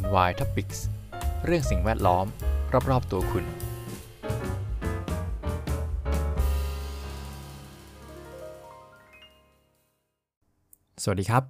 [0.00, 0.78] NY Topics
[1.44, 2.26] เรื่องสิ่งแวดล้อม
[2.90, 3.44] รอบๆตัวคุณ
[11.02, 11.44] สวัสดีครับ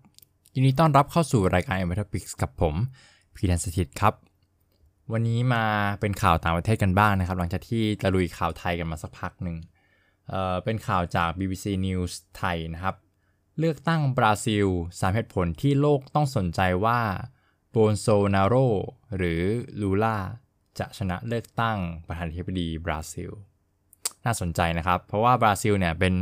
[0.55, 2.75] ยินดีต้อนรับเข้าสู่รายการ NY Topics กับผม
[3.35, 4.15] พีดันสถิตครับ
[5.13, 5.65] วันนี้มา
[6.01, 9.57] เป็นข่าวต่างประเทศกันบ้างนะครับ หลังจากที่ตะลุยข่าวไทยกันมาสักพักหนึ่ง
[10.29, 12.95] เเป็นข่าวจาก BBC News ไทยนะครับ
[13.59, 14.67] เลือกตั้งบราซิล
[15.01, 17.01] สามเหตุผลที่โลกต้องสนใจว่า
[17.75, 18.55] โบลโซนาโร
[19.17, 19.43] หรือ
[19.81, 20.17] ลูล่า
[20.79, 23.31] จะชนะเลือกตั้งประธานาธิบดีบราซิล
[24.25, 26.15] น่าสนใจนะครับ เพราะว่าบราซิลเนี่ยเป็น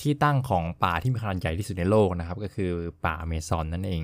[0.00, 2.72] ที่ตั้งของป่าที่มีขนาดใหญ่ที่สุดในโลกนะครับ ก็คือ
[3.04, 4.02] ป่าอเมซอนนั่นเอง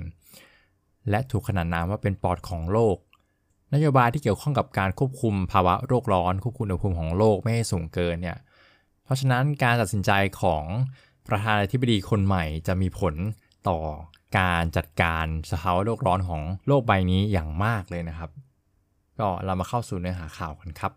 [1.09, 2.97] และถูกขนานนามว่าเป็นปอดของโลก
[3.73, 8.37] นโยบายที่เกี่ยวข้องกับการควบคุมภาวะโลกร้อน ควบคุมอุณหภูมิของโลกไม่ให้สูงเกินเนี่ย
[9.03, 10.63] เพราะฉะนั้นการตัดสินใจของ
[11.27, 13.13] ประธานาธิบดีคนใหม่จะมีผล
[13.69, 13.79] ต่อ
[14.37, 18.31] การจัดการสภาวะโลกร้อนของโลกใบนี้อย่างมากเลยนะครับ
[19.19, 20.91] ก็เรามาเข้าสู่เนื้อหาข่าวกันครับ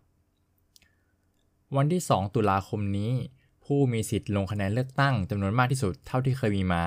[1.76, 3.12] วันที่ 2 ตุลาคมนี้
[3.64, 6.84] ผู้มีสิทธิ์ลงคะแนนเลือกตั้งจำนวนมากที่สุดเท่าที่เคยมีมา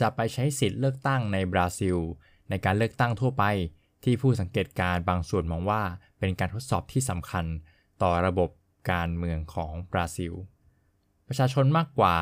[0.00, 1.96] จะไปใช้สิทธิ์เลือกตั้งในบราซิล
[2.48, 3.44] ในการเลือกตั้งทั่วไป
[4.04, 5.82] ที่ผู้สังเกตการบางส่วนมองว่า
[6.18, 7.44] เป็นการทดสอบที่สำคัญ
[8.02, 8.50] ต่อระบบ
[8.90, 10.32] การเมืองของบราซิล
[11.28, 12.16] ประชาชนมากกว่า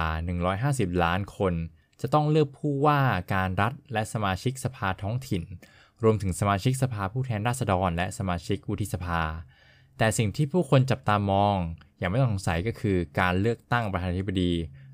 [0.49, 1.55] 150 ล้านคน
[2.01, 3.01] จะต้องเลือกผู้ว่า
[3.35, 5.43] การรัฐและสมาชิกสภาท้องถิ่น
[6.03, 9.21] รวมถึงสมาชิกสภาผู้แทนราษฎร และสมาชิกวุฒิสภา
[9.99, 11.57] แต่สิ่งที่ผู้คนจับตามอง
[11.99, 14.53] อย่างไม่ต้องสงสัยก็คือการเลือกตั้งประธานาธิบดี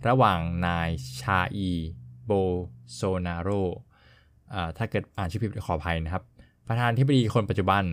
[0.08, 0.88] ระหว่างนาย
[1.20, 1.70] ชาอี
[2.24, 2.30] โบ
[2.92, 3.48] โซนาโร
[4.76, 6.24] ถ้าเกิดอ่านชื่อผิดขออภัยนะครับ
[6.68, 7.84] ประธานาธิบดีคนปัจจุบัน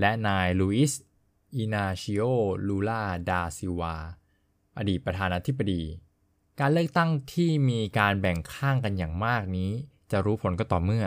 [0.00, 0.92] และนายลุอิส
[1.56, 2.22] อินาชิโอ
[2.68, 3.94] ลูลาดาซิวา
[4.78, 5.82] อดีตประธานาธิบดี
[6.60, 9.70] การเลือกตั้งที่มีการแบ่งข้างกันอย่างมากนี้
[10.10, 11.06] จะรู้ผลก็ต่อเมื่อ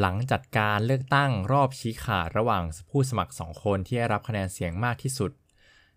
[0.00, 5.30] หลังจัดการเลือกตั้งรอบชี้ขาดระหว่างผู้สมัคร 2 คนที่ได้รับคะแนนเสียงมากที่สุด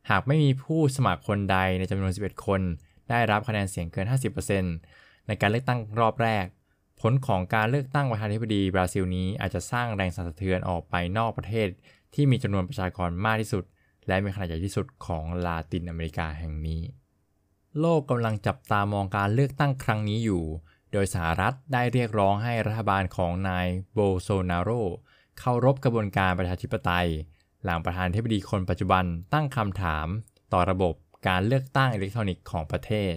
[0.09, 2.61] หากไม่มีผู้สมัครคนใดในจำนวน 11 คน
[3.09, 4.05] ได้รับคะแนนเสียงเกิน
[4.67, 6.45] 50%ในการเลือกตั้งรอบแรก
[7.01, 11.67] ผลของการเลือกตั้งประธานาธิบดีบราซิลนี้อาจจะสร้างแรงสั่นสะเทือนออกไปนอกประเทศ
[12.13, 13.63] ที่มีจำนวนประชากรมากที่สุด
[14.07, 16.81] และมีขนาดใหญ่ที่สุดของลาตินอเมริกาแห่งนี้
[17.79, 20.43] โลกกำลังจับตามองการเลือกตั้งครั้งนี้อยู่
[20.91, 24.69] โดยสหรัฐได้เรียกร้องให้รัฐบาลของนายโบโซนาโร
[25.39, 27.07] เข้ารบกระบวนการประชาธิปไตย
[27.63, 29.03] หลังประธานธิบดีคนปัจจุบัน
[29.33, 30.07] ตั้งคำถาม
[30.53, 30.93] ต่อระบบ
[31.27, 33.15] การเลือกตั้งอิเล็กทรอนิกส์ของประเทศ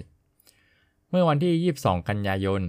[1.10, 2.62] เมื่อวันที่ 22 กันยายน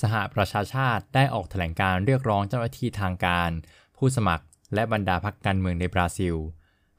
[0.00, 3.50] สหประชาชาติได้ออกแถลงการเรียกร้องเจ้าหน้าที่ทางการ
[3.96, 6.34] ผู้สมัครและบรรดาพรรคการเมืองในบราซิล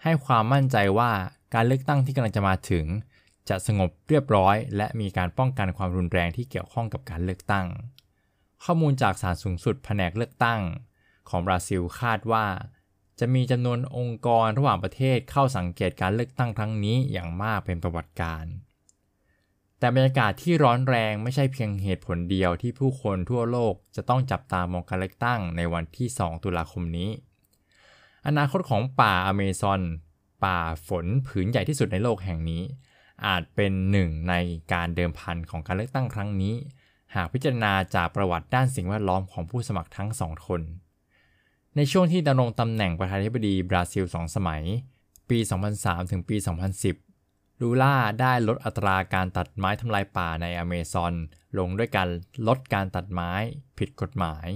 [0.03, 1.11] ให้ความมั่นใจว่า
[1.53, 2.85] การเลือกตั้งที่กำลังจะมาถึง
[3.49, 7.67] จะสงบเรียบร้อย และมีการป้องกันความรุนแรงที่เกี่ยวข้องกับการเลือกตั้ง
[8.63, 10.61] ข้อมูลจากศาลสูงสุดแผนกเลือกตั้ง
[11.29, 12.45] ของบราซิลคาดว่า
[13.19, 18.45] จะมีจำนวนองค์กรระหว่างประเทศเข้าสังเกตการเลือกตั้งครั้งนี้อย่างมากเป็นประวัติการ
[19.79, 27.09] แต่บรรยากาศที่ร้อนแรงไม่ใช่เพียงเหตุผลเดียวที่ผู้คนทั่วโลกจะต้องจับตามองการเลือกตั้งในวันที่ 2 ตุลาคมนี้
[28.27, 29.81] อนาคตของป่าอเมซอน
[30.43, 32.63] ป่าฝนผืนใหญ่ที่สุดในโลกแห่งนี้
[33.25, 34.33] อาจเป็นหนึ่งใน
[34.73, 36.55] การเดิมพันของการเลือกตั้งครั้งนี้
[37.15, 40.61] หากพิจารณาจากประวัติด้านสิ่งแวดล้อมของผู้สมัครทั้งสองคน
[41.75, 44.63] ในช่วงที่ดำรงตำแหน่งประธานาธิบดีบราซิลสองสมัย
[45.29, 45.37] ปี
[45.75, 46.35] 2003 ถึงปี
[46.99, 51.13] 2010 ลูล่าได้ลดอัตราการตัดไม้ทำลายป่าในอเมซอน
[51.57, 52.09] ลงด้วยการ
[52.47, 53.31] ลดการตัดไม้
[53.77, 54.47] ผิดกฎหมาย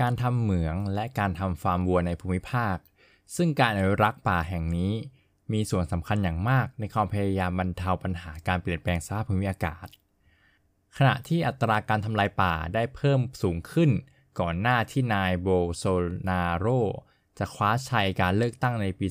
[0.00, 2.76] การทำเหมืองและการทำฟาร์มวัวในภูมิภาค
[3.36, 4.92] ซึ่งการอนุรักษ์ป่าแห่งนี้
[5.52, 9.86] มีส่วนสำคัญอย่างมากในความพยายามบรรเทาปัญหาการเปลี่ยนแปลงสภาพภูมิอากาศ
[10.96, 13.90] ขณะที่อัตราการทำลายป่าได้เพิ่มสูงขึ้น
[14.40, 15.84] ก่อนหน้าที่นายโบโซ
[16.28, 16.66] นาโร
[17.38, 19.06] จะคว้าชัยการเลือกตั้งในปี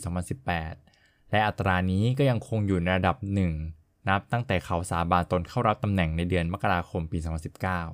[0.63, 3.51] 2018 และอัตรานี้ก็ยังคงอยู่ในระดับหนึ่ง
[4.09, 7.19] นับตั้งแต่เขาสาบานตนเข้ารับตำแหน่งในเดือนมกราคมปี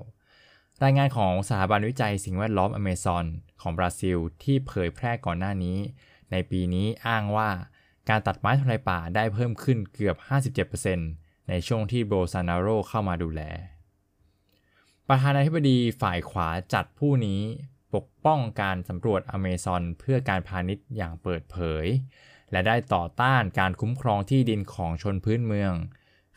[0.03, 3.25] 2019 รายงานของสถาบันวิจัยสิ่งแวดล้อมอเมซอน
[3.61, 5.77] ของบราซิลที่เผยแพร่ก่อนหน้านี้
[6.31, 7.49] ในปีนี้อ้างว่า
[8.09, 10.17] การตัดไม้ทำลายป่าได้เพิ่มขึ้นเกือบ
[10.83, 13.41] 57%ในช่วงที่โบซานาโรเข้ามาดูแล
[15.07, 17.41] ประธานาธิบดีฝ่ายขวาจัดผู้นี้
[17.95, 21.85] ปกป้องการสำรวจอเมซอนเพื่อการพาณิชย์อย่างเปิดเผย
[22.51, 25.73] และได้ต่อต้านการคุ้มครองที่ดินของชนพื้นเมือง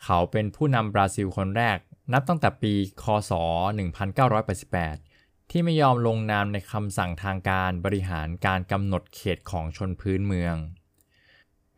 [0.03, 1.77] เขาเป็นผู้นำบราซิลคนแรก
[2.13, 2.73] นับตั้งแต่ปี
[3.03, 3.31] คศ
[4.61, 10.55] 1988 ที่ไม่ยอมลงนามในคำสั่งทางการบริหารการกำหนดเขตของชนพื้นเมือง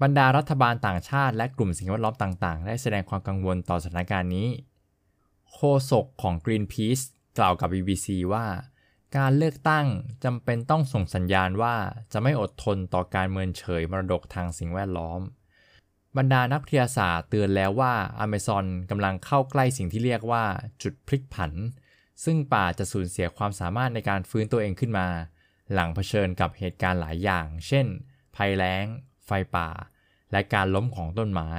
[0.02, 4.48] บรรดารัฐบาลต่างชาติและกลุ่มสิ่งแวดล้อมต่างๆ ได้แสดงความกังวลต่อสถานการณ์นี้
[5.54, 5.62] โฆ
[5.92, 7.04] ษกของ Greenpeace
[7.38, 8.46] กล่าวกับ BBC ว่า
[9.18, 9.86] การเลือกตั้ง
[10.24, 11.76] จำเป็นต้องส่งสัญญาณว่า
[12.14, 15.22] จะไม่อดทนต่อการเมินเฉยมรดกทางสิ่งแวดล้อม
[16.18, 20.46] บรรดานักวิทยาศาสตร์เตือนแล้วว่าอเมซอนกำลังเข้าใกล้สิ่งที่เรียกว่า
[20.84, 21.52] จุดพลิกผัน
[22.24, 25.08] ซึ่งป่าจะสูญเสียความสามารถในการฟื้นตัวเองขึ้นมา
[25.74, 27.86] หลังเผชิญกับเหตุการณ์หลายอย่าง เช่น
[28.36, 28.86] ภัยแล้ง
[29.30, 29.70] ไฟป่า
[30.32, 31.52] และการล้มของต้นไม้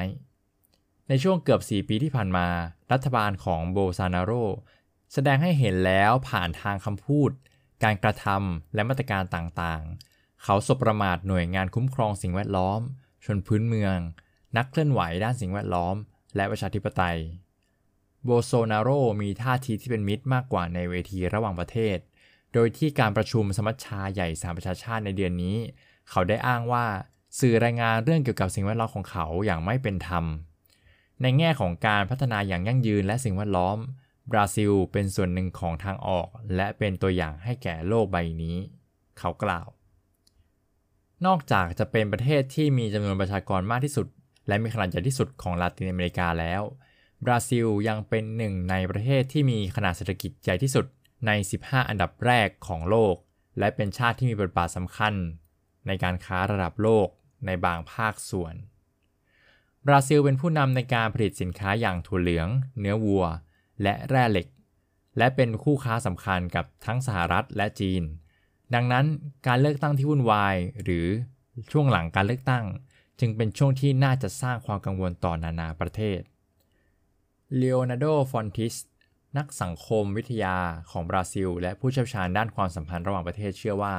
[1.08, 2.48] ในช่วงเกือบ 4 ปีที่ผ่านมา
[2.92, 4.32] รัฐบาลของโบซานาโร
[5.12, 7.30] แสดงให้เห็นแล้วผ่านทางคำพูด
[7.82, 12.80] การกระทำและมาตรการต่างๆ เขาสบประมาทหน่วยงานคุ้มครองสิ่งแวดล้อม
[13.24, 13.98] ชนพื้นเมือง
[14.56, 15.96] นักเคลื่อนไหวด้านสิ่งแวดล้อม
[16.36, 17.18] และประชาธิปไตย
[18.24, 18.90] โบโซนาโร
[19.22, 21.98] มีท่าทีที่เป็นมิตรมากกว่าในเวทีระหว่างประเทศ
[22.54, 25.56] โดยที่การประชุมสมัชชาใหญ่สหประชาชาติในเดือนนี้
[26.10, 26.86] เขาได้อ้างว่า
[27.38, 30.24] สื่อรายงานเรื่องเกี่ยวกับสิ่งแวดล้อมของเขาอย่างไม่เป็นธรรม
[31.22, 33.78] ในแง่ของการพัฒนาอย่างยั่งยืนและสิ่งแวดล้อม
[34.30, 38.56] บราซิลเป็นส่วนหนึ่งของทางออก และเป็นตัวอย่างให้แก่โลกใบนี้
[39.18, 39.66] เขากล่าว
[41.26, 44.06] นอกจากจะเป็นประเทศที่มีจำนวนประชากรมากที่สุด
[44.48, 46.62] และมีขนาดใหญ่ที่สุดของลาตินอเมริกาแล้ว
[47.24, 50.86] บราซิลยังเป็นหนึ่งในประเทศที่มีขนาดเศรษฐกิจใหญ่ที่สุด
[51.26, 51.30] ใน
[51.60, 53.14] 15 อันดับแรกของโลก
[53.58, 55.14] และเป็นชาติที่มีบทบาทสำคัญ
[55.86, 57.08] ในการค้าระดับโลก
[57.46, 58.54] ในบางภาคส่วน
[59.86, 62.48] บราซิลเป็นผู้นำในการผลิตสินค้าอย่างถั่วเหลือง
[62.80, 63.24] เนื้อวัว
[63.82, 64.46] และแร่เหล็ก
[65.18, 68.02] และเป็นคู่ค้าสำคัญกับทั้งสหรัฐและจีน
[68.74, 69.06] ดังนั้น
[69.46, 71.06] การเลือกตั้งที่วุ่นวาย หรือ
[71.72, 72.64] ช่วงหลังการเลือกตั้ง
[73.20, 76.20] จึงเป็นช่วงที่น่าจะสร้างความกังวลต่อนานาประเทศ
[77.56, 78.76] เลโอนาร์โด ฟอนติส
[79.36, 80.56] นักสังคมวิทยา
[80.90, 83.94] ของบราซิล และผู้เชี่ยวชาญด้านความสัมพันธ์ระหว่างประเทศเชื่อว่า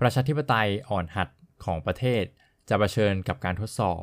[0.00, 1.28] ประชาธิปไตยอ่อนหัด
[1.64, 2.24] ของประเทศ
[2.68, 4.02] จะเผชิญกับการทดสอบ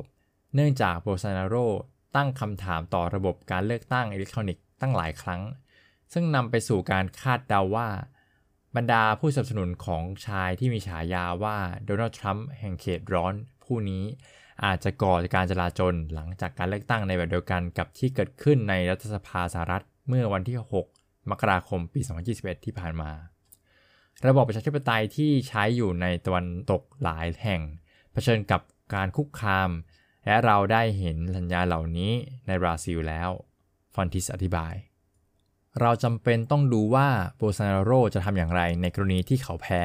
[0.56, 1.56] เนื่องจากโบลโซนาโร
[2.15, 5.42] ตั้งคำถามต่อระบบการเลือกตั้งอิเล็กทรอนิกส์ตั้งหลายครั้ง
[6.13, 7.88] ซึ่งนำไปสู่การคาดเดาว่า
[8.75, 13.33] บรรดาผู้สนับสนุนของชายที่มีฉายาว่าโดนัลด์ทรัมป์แห่งเขตร้อน
[13.63, 14.04] ผู้นี้
[14.63, 20.57] อาจจะก่อการจลาจลหลังจากการเลือกตั้งในแบบเดียวกันกับที่เกิดขึ้นในรัฐสภาสหรัฐเมื่อวันที่
[20.89, 22.01] 6 มกราคมปี
[22.33, 23.12] 2021 ที่ผ่านมา
[24.27, 27.62] ระบอบประชาธิปไตยที่ใช้อยู่ในตะวันตกหลายแห่ง
[28.13, 28.62] เผชิญกับ
[28.95, 29.69] การคุกคาม
[30.25, 32.12] และเราได้เห็นสัญญาเหล่านี้
[32.48, 33.30] ในบราซิลแล้ว
[33.94, 34.74] ฟอนติสอธิบาย
[35.81, 37.07] เราจำเป็นต้องดูว่า
[37.38, 39.83] โบซานาโรจะทำอย่างไรในกรณีที่เขาแพ้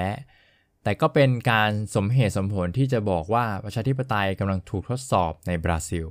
[0.83, 6.07] แต่ก็เป็นการสมเหตุสมผลที่จะบอกว่าประชาธิปไตยกำลังถูกทดสอบในบราซิล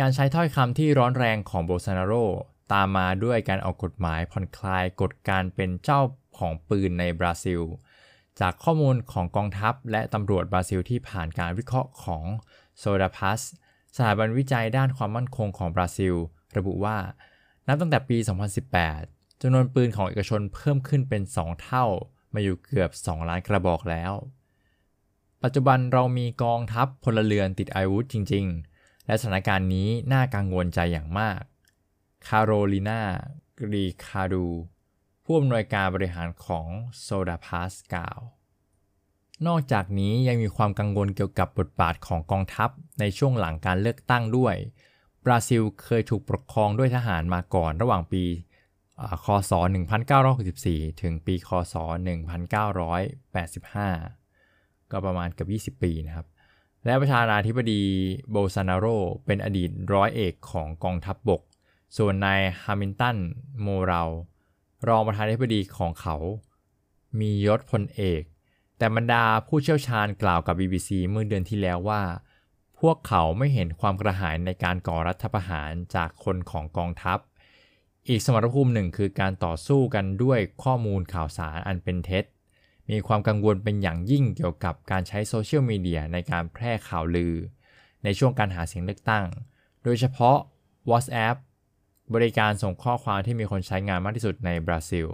[0.00, 2.12] การใช้ถ้อยคำที่ร้อนแรงของโบซานาโร
[2.72, 6.00] ตามมาด้วยการออกกฎหมายผ่อนคลายกฎการเป็นเจ้า
[6.38, 7.60] ของปืนในบราซิล
[8.40, 12.24] จากข้อมูลของกองทัพและตำรวจบราซิลที่ผ่านการวิเคราะห์ของ
[12.78, 13.40] โซดาพัส
[13.96, 16.14] สถาบันวิจัยด้านความมั่นคงของบราซิล
[16.56, 16.96] ระบุว่า
[17.66, 18.18] นับตั้งแต่ปี
[18.80, 21.84] 2018จำนวนปืนของเอกชนเพิ่มขึ้นเป็น 2 เท่า
[22.34, 24.12] มาอยู่เกือบ 2 ล้านกระบอกแล้ว
[25.42, 28.46] ปัจจุบันเรามีกองทัพพลเรือนติดอาวุธจริง
[28.76, 31.40] ๆ และสถานการณ์นี้น่ากังวลใจอย่างมาก
[32.26, 33.02] คาโรลินา
[33.58, 34.46] กรีคาดู
[35.32, 36.66] ผู้อำนวยการบริหารของ
[37.00, 38.18] โซดาพาสกาว
[39.46, 44.54] นอกจากนี้ยังมีความกังวลเกี่ยวกับบทบาทของกองทัพในช่วงหลังการเลือกตั้งด้วย
[45.24, 48.24] บราซิลเคยถูกปกครองด้วยทหารมาก่อนระหว่างปี
[49.24, 49.52] คศ
[50.26, 51.74] 1964 ถึงปีคศ
[53.92, 56.26] 1985 ก็ประมาณเกือบ20 ปีนะครับ
[56.84, 57.82] และประธานาธิบดี
[58.30, 58.86] โบซานาโร
[59.26, 61.42] เป็นอดีตร้อยเอกของกองทัพบบก
[61.96, 63.16] ส่วนนายฮามินตัน
[63.62, 64.04] โมรา
[64.88, 66.16] รองประธานาธิบดีของเขา
[67.20, 68.22] มียศพลเอก
[68.78, 72.02] แต่บรรดาผู้เชี่ยวชาญกล่าวกับ BBC เมื่อเดือนที่แล้วว่า
[72.80, 77.18] พวกเขาไม่เห็นความกระหายในการก่อรัฐประหารจากคนของกองทัพ
[78.08, 82.24] อีกสมรภูมิหนึ่งคือการต่อสู้กันด้วยข้อมูลข่าวสารอันเป็นเท็จ
[82.90, 87.34] มีความกังวลเป็นอย่างยิ่งเกี่ยวกับการใช้โซเชียลมีเดียในการแพร่ข่าวลือ
[88.04, 89.26] ในช่วงการหาเสียงเลือกตั้ง
[89.84, 90.36] โดยเฉพาะ
[90.90, 91.36] WhatsApp
[92.14, 95.06] บริการส่งข้อความที่มีคนใช้งานมากที่สุดในบราซิล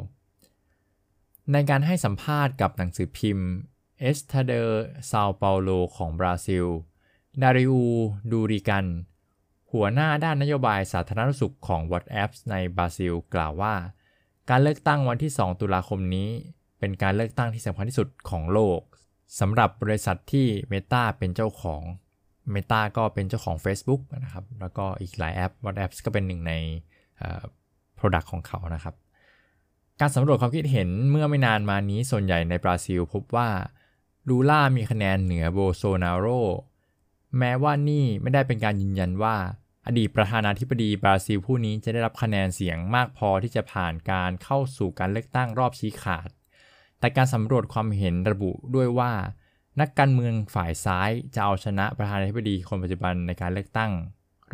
[1.53, 3.49] ในการให้สัมภาษณ์กับหนังสือพิมพ์
[4.01, 6.67] เอสตาโดเดเซาเปาโลของบราซิล
[7.43, 7.85] ดาริอู
[8.31, 8.87] ดูริกัน
[9.73, 13.75] หัวหน้าด้านนโยบายสาธารณสุขของ WhatsApp ในบราซิล กล่าวว่า
[14.51, 16.29] การเลือกตั้งวันที่ 2 ตุลาคมนี้
[16.79, 18.81] เป็นการเลือกตั้งที่สำคัญที่สุดของโลก
[19.41, 21.83] สำหรับบริษัทที่ Meta เป็นเจ้าของ
[22.55, 26.53] Meta ก็เป็นเจ้าของ Facebook นะครับ แล้วก็อีกหลายแอป WhatsApp ก็เป็นหนึ่งใน
[27.99, 28.95] product ของเขานะครับ
[30.01, 33.49] การสำรวจความคิดเห็นเมื่อไม่นานมานี้ส่วนใหญ่ในบราซิล พบว่า
[34.29, 36.27] ลูล่ามีคะแนนเหนือโบโซนาโร
[37.39, 39.37] แม้ว่านี่ไม่ได้เป็นการยืนยันว่า
[39.87, 46.29] อดีตประธานาธิบดีบราซิลผู้นี้จะได้รับคะแนนเสียงมากพอที่จะผ่านการเข้าสู่การเลือกตั้งรอบชี้ขาด
[46.99, 49.13] แต่การสำรวจความเห็นระบุด้วยว่า
[49.81, 53.93] นักการเมืองฝ่ายซ้ายจะเอาชนะประธานาธิบดีคนปัจจุบันในการเลือกตั้ง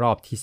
[0.00, 0.38] รอบที่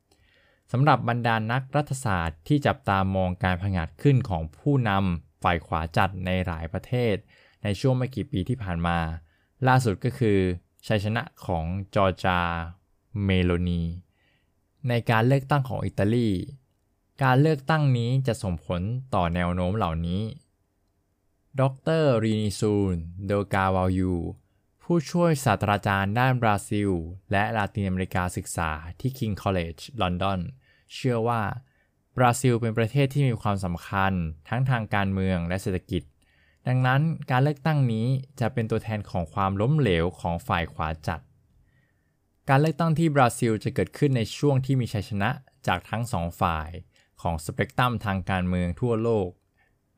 [0.00, 7.14] 2สำหรับบรรดานักรัฐศาสตร์ที่จับตามองการผงาดขึ้นของผู้นำฝ่ายขวาจัดในหลายประเทศ
[7.62, 8.98] ในช่วงไม่กี่ปีที่ผ่านมา
[9.66, 10.38] ล่าสุดก็คือ
[10.86, 11.64] ชัยชนะของ
[11.94, 12.40] จอร์จา
[13.24, 13.82] เมโลนี
[14.88, 16.28] ในการเลือกตั้งของอิตาลี
[17.22, 18.80] การเลือกตั้งนี้จะส่งผล
[19.14, 20.22] ต่อแนวโน้มเหล่านี้
[21.60, 21.62] ด
[22.00, 24.14] รรีนิซูน โดกาวายู
[24.82, 26.90] ผู้ช่วยศาสตราจารย์ด้านบราซิล
[27.30, 30.40] และลาตินอเมริกาศึกษาที่ King College ลอนดอน
[30.94, 31.42] เชื่อว่า
[32.16, 34.12] บราซิลเป็นประเทศที่มีความสำคัญ
[34.48, 36.02] ทั้งทางการเมืองและเศรษฐกิจ
[36.66, 38.06] ดังนั้นการเลือกตั้งนี้
[38.40, 41.20] จะเป็นตัวแทนของความล้มเหลวของฝ่ายขวาจัด
[42.48, 45.30] การเลือกตั้งที่บราซิลจะเกิดขึ้นในช่วงที่มีชัยชนะ
[45.66, 46.68] จากทั้งสองฝ่าย
[47.22, 49.28] ของสเปกตรัมทางการเมืองทั่วโลก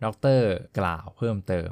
[0.04, 0.06] ด
[0.38, 0.40] ร
[0.78, 1.70] กล่าวเพิ่มเติม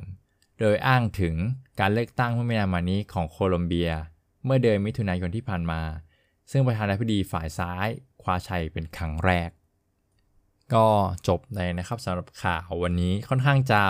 [0.61, 1.35] โดยอ้างถึง
[1.81, 3.91] การเลือกตั้งเมื่อไม่นานมานี้ของโคลอมเบีย
[4.45, 5.81] เมื่อเดือนมิถุนายนที่ผ่านมา
[6.51, 7.89] ซึ่งประธานาธิบดีฝ่ายซ้าย
[8.23, 9.51] คว้าชัยเป็นครั้งแรก
[10.75, 10.87] ก็
[11.29, 13.83] จบเลยนะครับสำหรับข่าววันนี้ค่อนข้างจะ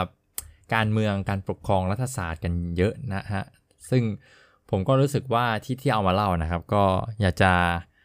[0.74, 3.44] การเมืองการปกครองรัฐศาสตร์กันเยอะนะฮะ
[3.90, 4.02] ซึ่ง
[4.70, 6.84] ผมก็รู้สึกว่าที่ที่เอามาเล่านะครับ ก็
[7.20, 7.52] อยากจะ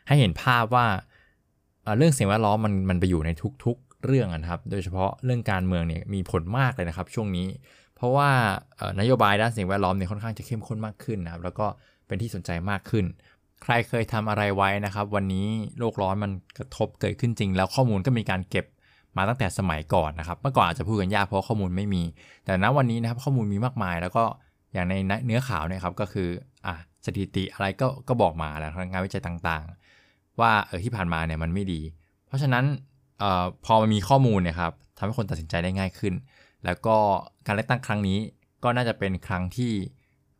[0.07, 0.88] ให้เห็นภาพว่า
[1.98, 3.77] เรื่องสิ่งแวดล้อมมันมันไปอยู่ในทุก
[4.08, 7.48] เรื่องนะครับ โดยเฉพาะเรื่องการเมืองเนี่ยมีผลมากเลยนะครับช่วงนี้
[7.96, 8.30] เพราะว่า
[9.00, 11.68] นโยบายด้านสิ่งแวดล้อมเนี่ยค่อนข้างจะเข้มข้นมากขึ้นนะครับแล้วก็
[12.08, 13.06] เป็นที่สนใจมากขึ้น
[13.64, 15.48] ใครเคยทำอะไรไว้นะครับ วันนี้
[15.80, 18.66] โลกร้อนมันกระทบเกิดขึ้นจริง แล้วข้อมูลก็มีการเก็บ
[19.18, 22.04] มาตั้งแต่สมัยก่อนนะครับ เมื่อก่อนอาจจะพูดกันยากเพราะข้อมูลไม่มี
[22.46, 24.24] แต่ณวันนี้นะครับข้อมูลมีมากมาย แล้วก็
[24.74, 24.94] อย่างใน
[25.26, 26.30] เนื้อข่าวเนี่ยครับก็คือ
[26.66, 26.74] อะ
[27.06, 31.82] สถิติอะไรก็ก็บอกมาแล้วทางงานวิจัยต่างๆ ว่าเออที่ผ่านมาเนี่ยมันไม่ดี
[32.28, 32.66] เพราะฉะนั้น
[33.21, 33.25] อ
[33.65, 36.13] พอมันมีข้อมูลเนี่ยครับทำให้คนตัดสินใจได้ง่ายขึ้น
[36.65, 36.97] แล้วก็
[37.45, 38.19] การเลือกตั้งครั้งนี้
[38.63, 39.74] ก็น่าจะเป็นครั้งที่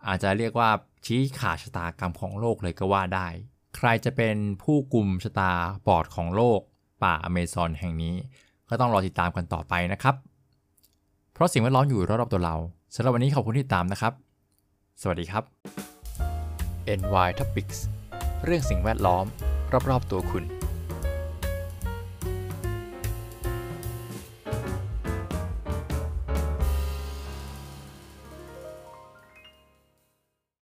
[0.08, 0.70] อาจจะเรียกว่า
[1.06, 3.28] ชี้ขาดชะตากรรมของโลกเลยก็ว่าได้
[3.76, 5.52] ใครจะเป็นผู้กลุ่มชะตา
[5.88, 6.60] บอดของโลก
[7.04, 8.16] ป่าอเมซอนแห่งนี้
[8.70, 10.16] ก็ต้องรอติดตามกันต่อไปนะครับ
[11.34, 12.56] เพราะสิ่งแวดล้อมอยู่รอบๆตัวเรา
[12.96, 14.14] สำหรับวันนี้ขอบคุณที่ติดตามนะครับ
[15.02, 15.44] สวัสดีครับ
[17.00, 17.80] NY Topics
[18.46, 19.26] เรื่องสิ่งแวดล้อม
[19.90, 20.57] รอบๆตัวคุณ